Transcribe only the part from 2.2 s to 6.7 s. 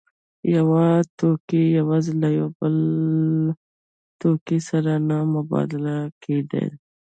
له یو بل توکي سره نه مبادله کېده